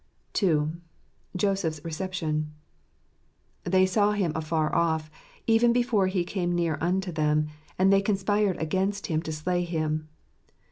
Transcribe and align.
II. 0.41 0.69
Joseph's 1.35 1.79
Reception.— 1.85 2.51
"They 3.71 3.85
saw 3.85 4.13
him 4.13 4.31
afar 4.33 4.73
off, 4.73 5.11
even 5.45 5.71
before 5.71 6.07
he 6.07 6.23
came 6.23 6.55
near 6.55 6.79
unto 6.81 7.11
them, 7.11 7.49
and 7.77 7.93
they 7.93 8.01
conspired 8.01 8.57
against 8.59 9.05
him 9.05 9.21
to 9.21 9.31
slay 9.31 9.63
him." 9.63 10.09